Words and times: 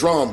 drum 0.00 0.32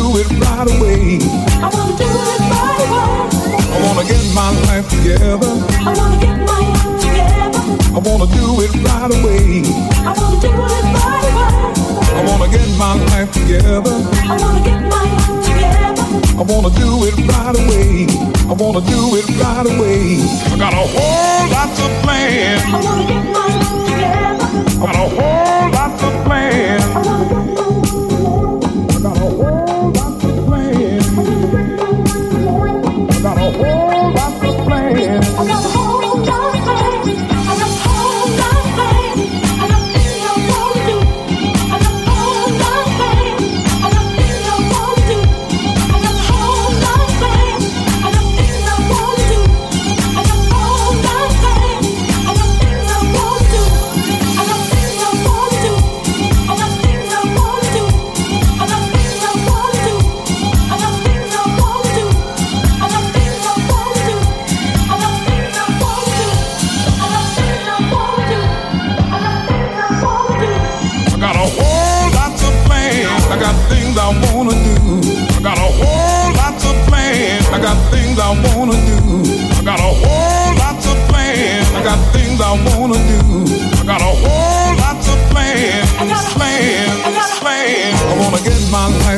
do 0.00 0.16
it 0.16 0.28
right 0.40 0.68
away. 0.74 1.20
I 1.60 1.68
wanna 1.74 1.94
do 2.00 2.08
it 2.32 2.40
right 2.52 2.80
away. 2.84 3.20
I 3.74 3.78
wanna 3.84 4.04
get 4.08 4.24
my 4.38 4.48
life 4.68 4.88
together. 4.88 5.52
I 5.88 5.92
wanna 5.98 6.18
get 6.24 6.36
my 6.50 6.60
life 6.72 6.96
together. 7.04 7.62
I 7.96 8.00
wanna 8.06 8.26
do 8.38 8.46
it 8.64 8.72
right 8.88 9.12
away. 9.18 9.44
I 10.08 10.12
wanna 10.18 10.40
do 10.40 10.52
it 10.76 10.84
right 10.96 11.26
away. 11.30 11.52
I 12.16 12.20
wanna 12.28 12.48
get 12.56 12.68
my 12.82 12.94
life 13.12 13.30
together. 13.38 13.96
I 14.24 14.36
wanna 14.42 14.62
get 14.68 14.80
my 14.94 15.04
life 15.12 15.44
together. 15.48 16.06
I 16.40 16.44
wanna 16.50 16.70
do 16.82 16.90
it 17.08 17.16
right 17.32 17.56
away. 17.62 17.90
I 18.48 18.54
wanna 18.60 18.82
do 18.94 19.00
it 19.18 19.26
right 19.42 19.66
away. 19.72 20.04
I 20.52 20.56
got 20.64 20.72
a 20.72 20.84
whole 20.94 21.44
lot 21.54 21.68
to 21.76 21.86
plan. 22.02 22.56
I 22.64 22.80
wanna 22.86 23.04
get 23.12 23.24
my 23.36 23.48
life 23.62 23.82
together. 23.90 24.48
I 24.72 24.86
got 24.86 24.96
a 24.96 25.08
whole 25.16 25.66
lot 25.76 25.92
to 26.00 26.08
plan. 26.24 27.39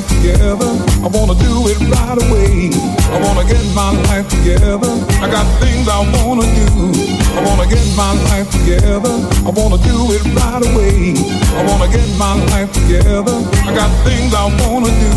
life 0.03 0.23
together. 0.23 0.73
I 1.05 1.09
wanna 1.09 1.35
do 1.35 1.69
it 1.69 1.79
right 1.95 2.19
away. 2.27 2.71
I 3.15 3.19
wanna 3.23 3.45
get 3.47 3.63
my 3.75 3.91
life 4.09 4.29
together. 4.29 4.91
I 5.23 5.31
got 5.31 5.47
things 5.61 5.87
I 5.89 6.01
wanna 6.15 6.47
do. 6.59 6.91
I 7.37 7.41
wanna 7.47 7.67
get 7.69 7.85
my 7.97 8.13
life 8.31 8.51
together. 8.51 9.15
I 9.47 9.51
wanna 9.51 9.79
do 9.79 10.13
it 10.13 10.23
right 10.39 10.63
away. 10.71 11.15
I 11.59 11.63
wanna 11.69 11.89
get 11.91 12.09
my 12.19 12.35
life 12.53 12.73
together. 12.73 13.37
I 13.69 13.75
got 13.75 13.91
things 14.05 14.35
I 14.35 14.45
wanna 14.61 14.91
do. 15.05 15.15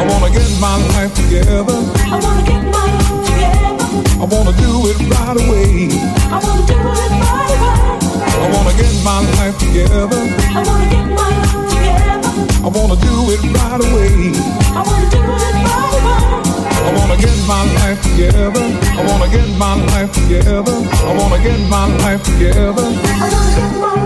I 0.00 0.02
wanna 0.10 0.30
get 0.30 0.50
my 0.60 0.76
life 0.94 1.14
together. 1.14 1.78
I 2.06 2.18
wanna 2.24 2.44
get 2.50 2.62
my 2.76 2.86
life 2.98 3.24
together. 3.26 3.88
I 4.22 4.26
wanna 4.32 4.52
do 4.64 4.72
it 4.90 4.98
right 5.14 5.38
away. 5.42 5.72
I 6.30 6.38
wanna 6.44 6.66
do 6.70 6.78
it 7.02 7.12
right 7.26 7.52
away. 7.58 7.82
I 8.42 8.48
wanna 8.54 8.72
get 8.80 8.92
my 9.04 9.18
life 9.38 9.58
together. 9.58 10.22
I 10.56 10.62
wanna 10.68 10.88
get 10.94 11.06
my 11.18 11.30
life 11.42 11.61
I 12.64 12.68
wanna 12.68 12.94
do 12.94 13.30
it 13.34 13.42
right 13.42 13.80
away. 13.86 14.30
I 14.70 14.82
wanna 14.86 15.10
do 15.10 15.18
it 15.18 15.26
right 15.26 15.56
away. 15.58 16.62
I 16.86 16.94
wanna 16.96 17.16
get 17.16 17.36
my 17.48 17.64
life 17.74 18.00
together. 18.02 18.52
I 18.54 19.02
wanna 19.08 19.28
get 19.28 19.48
my 19.58 19.74
life 19.86 20.12
together. 20.12 20.62
I 20.70 21.12
wanna 21.18 21.42
get 21.42 21.58
my 21.68 21.86
life 22.04 22.22
together. 22.22 22.86
I 22.86 23.28
wanna 23.32 23.56
get 23.56 23.80
my 23.80 24.01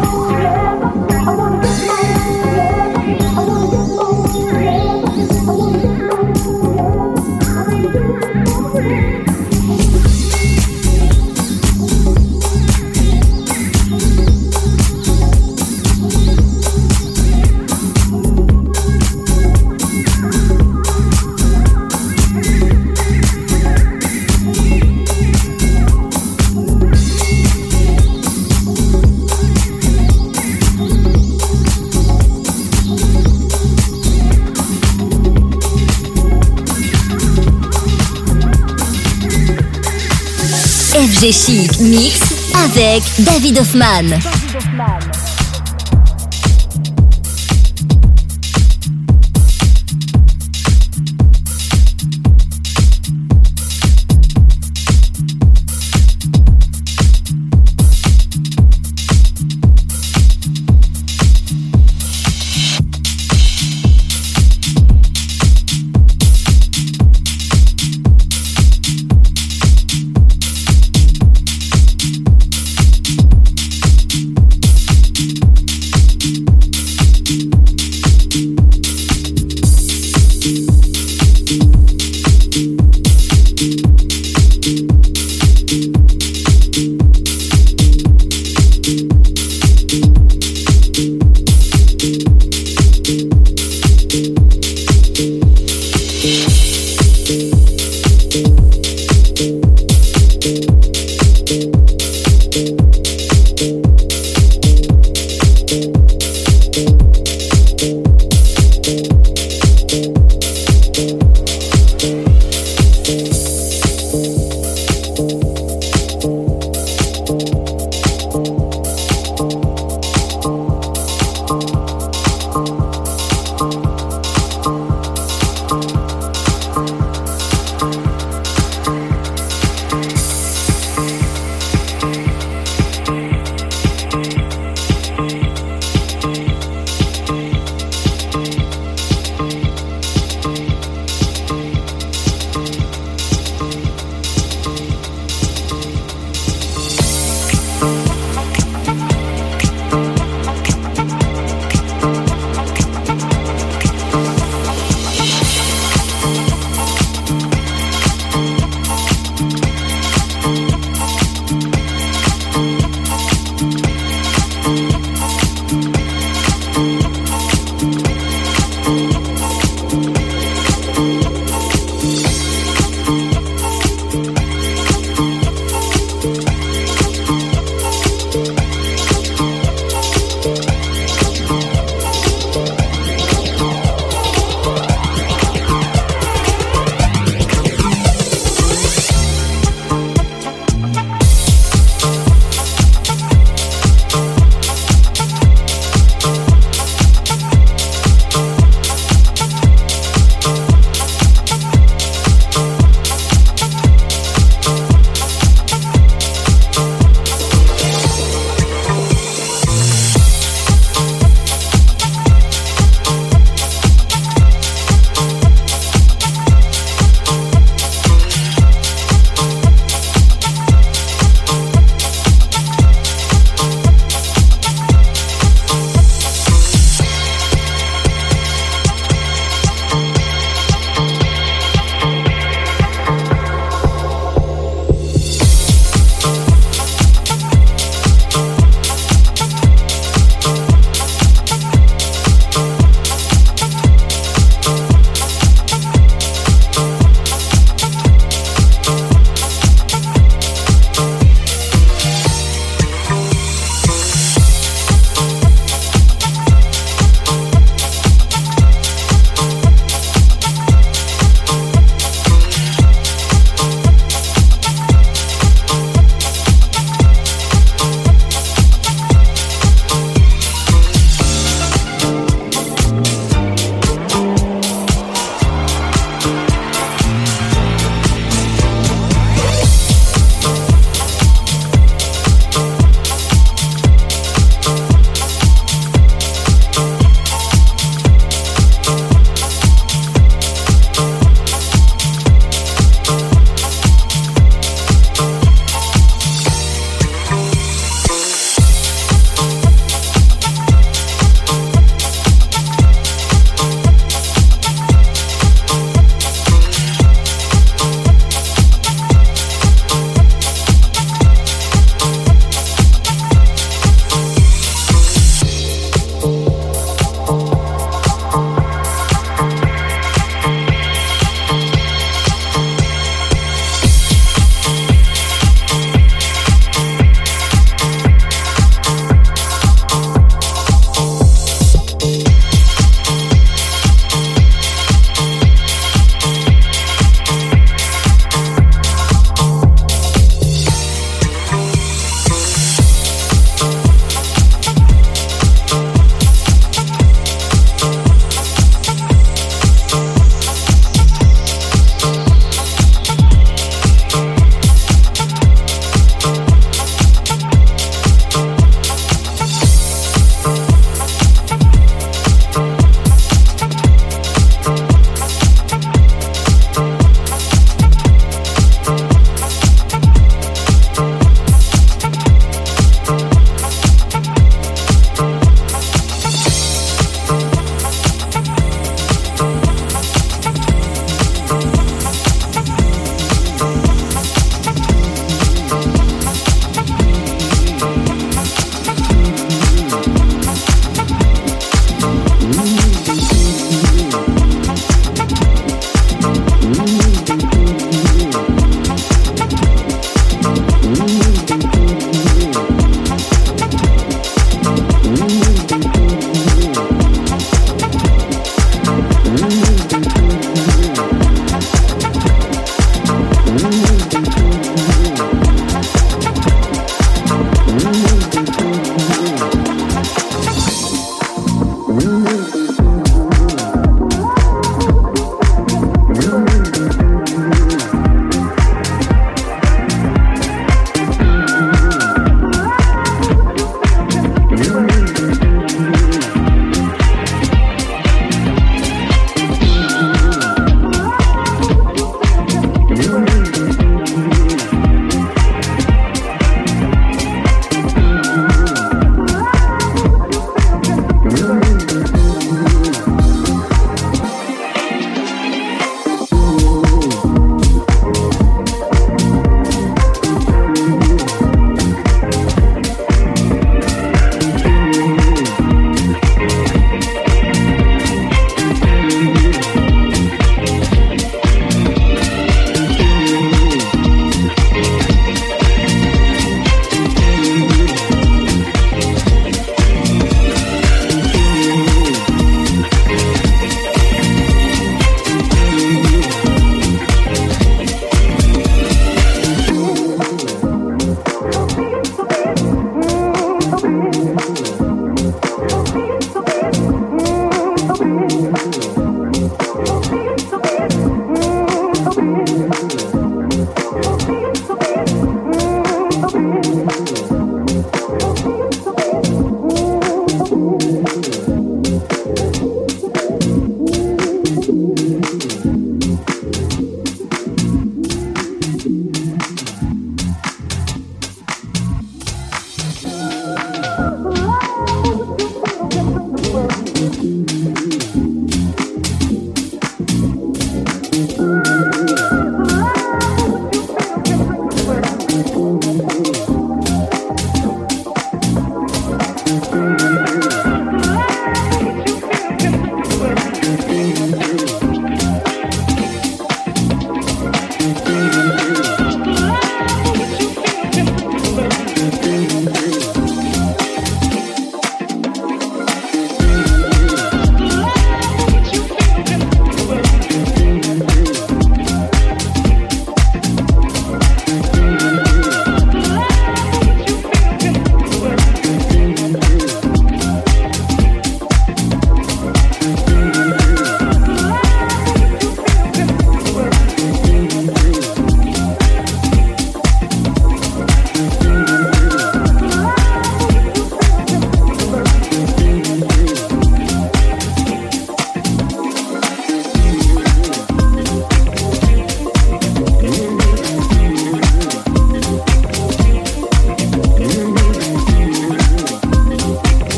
FG 41.17 41.33
Chic 41.33 41.81
Mix 41.81 42.21
avec 42.53 43.03
David 43.25 43.59
Hoffman. 43.59 44.46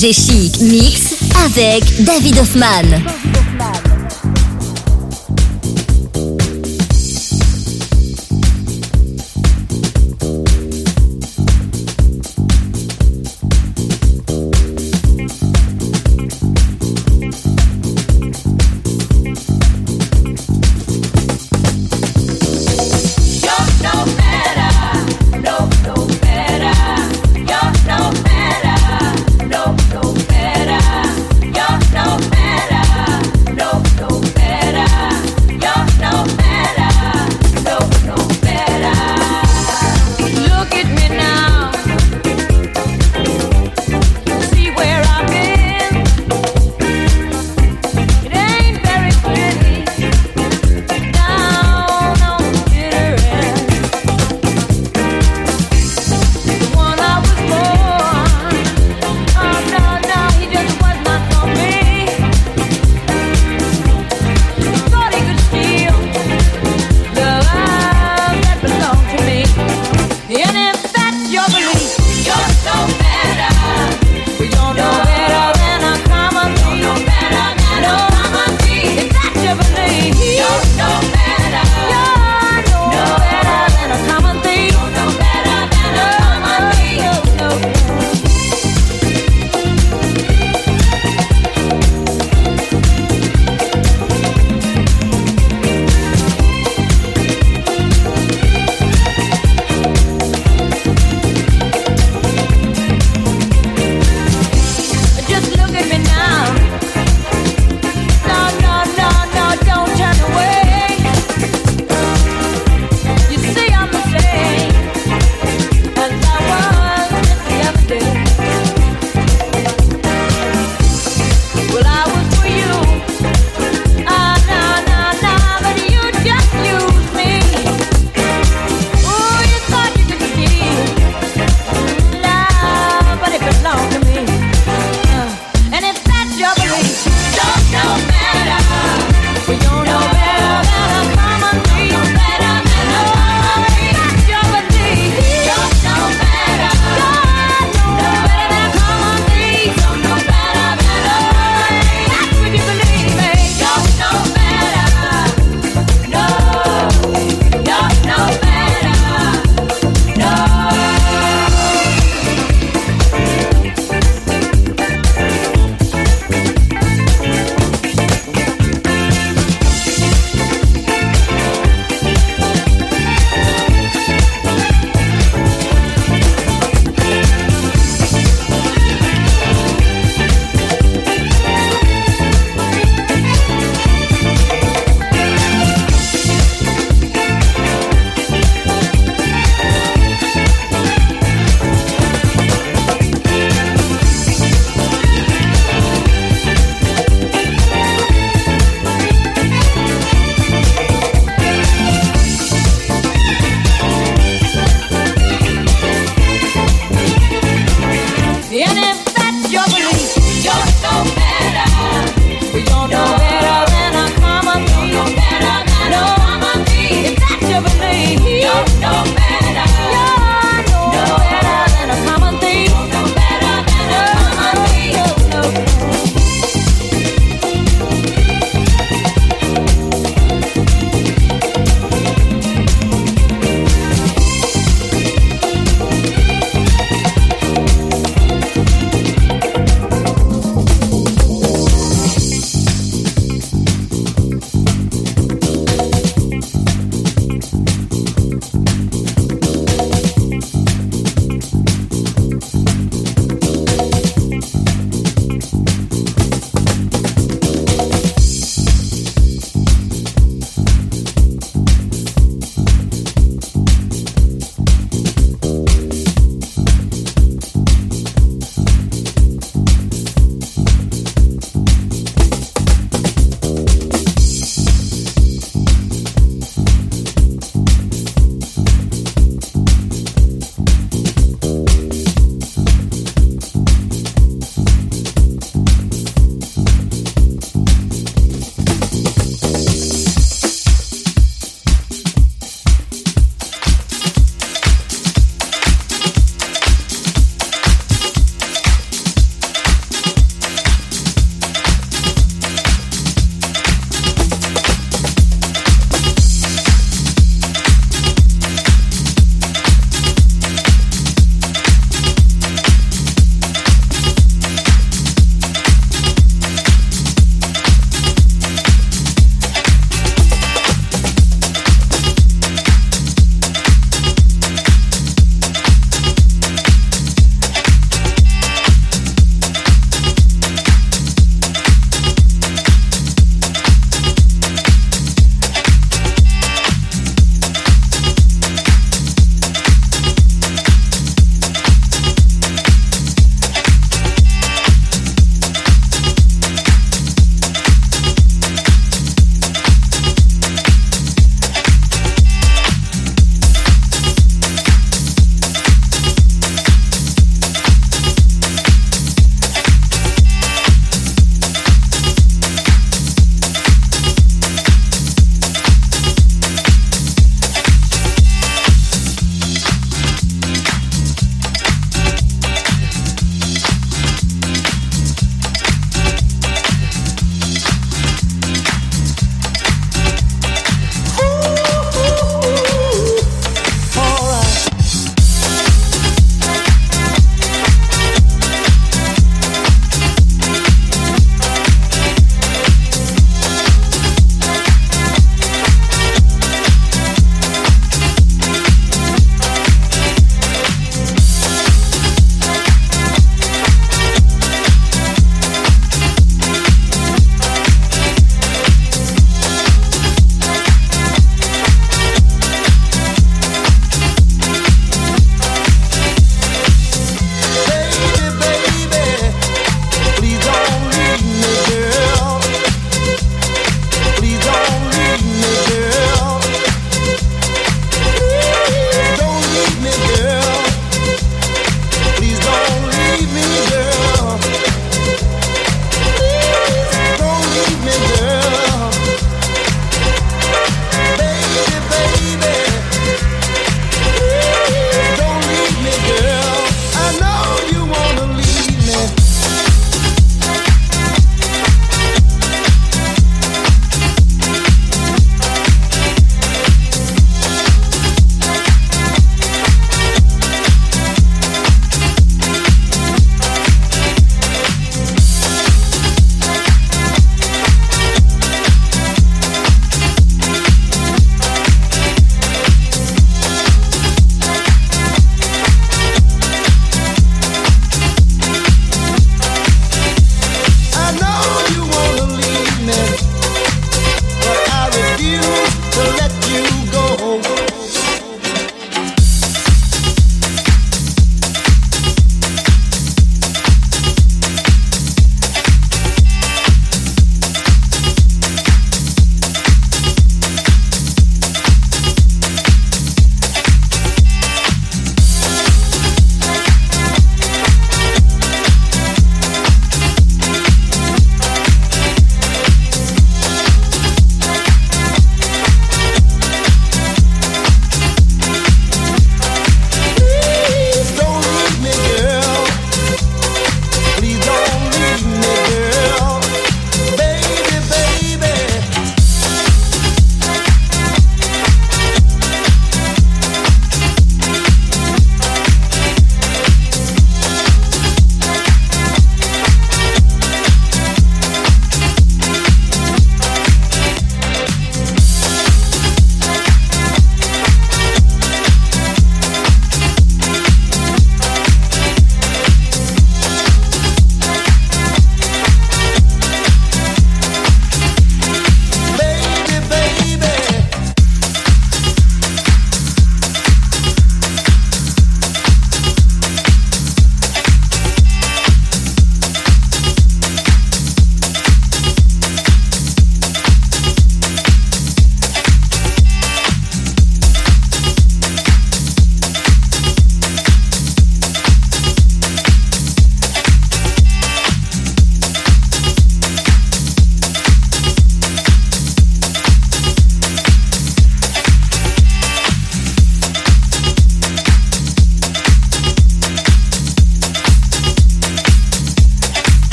FG 0.00 0.12
Chic 0.14 0.60
Mix 0.62 1.14
avec 1.44 2.02
David 2.04 2.38
Hoffman. 2.38 3.19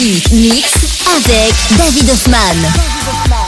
Mix 0.00 0.74
avec 1.16 1.54
David 1.76 2.10
Hoffman. 2.10 3.47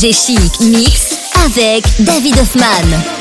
FG 0.00 0.12
Chic 0.14 0.60
Mix 0.60 1.18
avec 1.44 1.84
David 2.02 2.38
Hoffman. 2.38 3.19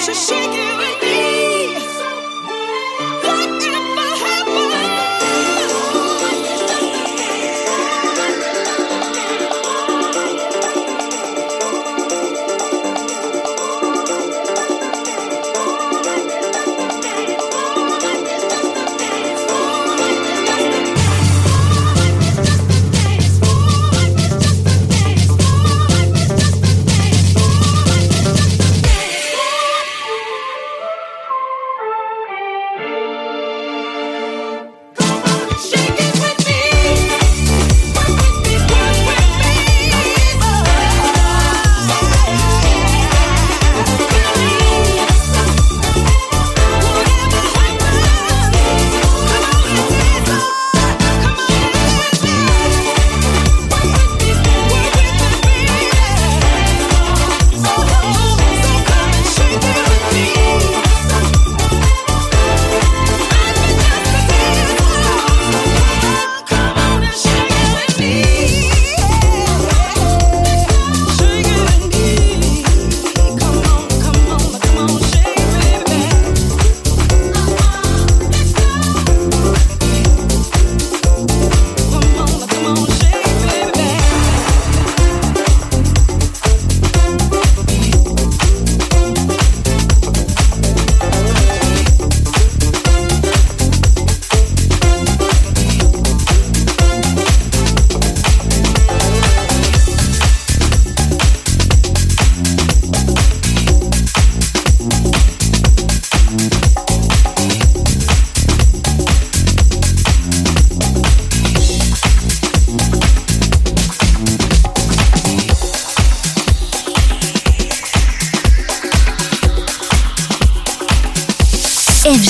should 0.00 0.16
shake 0.16 0.54
it 0.54 0.79